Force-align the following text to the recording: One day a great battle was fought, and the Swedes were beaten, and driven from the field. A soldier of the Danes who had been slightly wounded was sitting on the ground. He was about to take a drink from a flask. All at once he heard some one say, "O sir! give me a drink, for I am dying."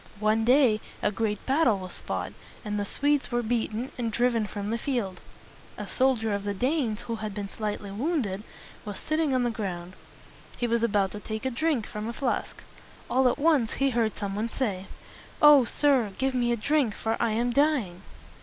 One 0.19 0.43
day 0.45 0.81
a 1.03 1.11
great 1.11 1.45
battle 1.45 1.77
was 1.77 1.99
fought, 1.99 2.33
and 2.65 2.79
the 2.79 2.85
Swedes 2.85 3.31
were 3.31 3.43
beaten, 3.43 3.91
and 3.99 4.11
driven 4.11 4.47
from 4.47 4.71
the 4.71 4.79
field. 4.79 5.21
A 5.77 5.85
soldier 5.87 6.33
of 6.33 6.43
the 6.43 6.55
Danes 6.55 7.01
who 7.01 7.17
had 7.17 7.35
been 7.35 7.47
slightly 7.47 7.91
wounded 7.91 8.41
was 8.83 8.99
sitting 8.99 9.35
on 9.35 9.43
the 9.43 9.51
ground. 9.51 9.93
He 10.57 10.65
was 10.65 10.81
about 10.81 11.11
to 11.11 11.19
take 11.19 11.45
a 11.45 11.51
drink 11.51 11.85
from 11.85 12.07
a 12.07 12.13
flask. 12.13 12.63
All 13.11 13.27
at 13.29 13.37
once 13.37 13.73
he 13.73 13.91
heard 13.91 14.17
some 14.17 14.35
one 14.35 14.49
say, 14.49 14.87
"O 15.39 15.65
sir! 15.65 16.13
give 16.17 16.33
me 16.33 16.51
a 16.51 16.57
drink, 16.57 16.95
for 16.95 17.15
I 17.19 17.33
am 17.33 17.51
dying." 17.51 18.01